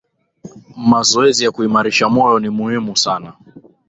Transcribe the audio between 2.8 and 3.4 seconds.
sana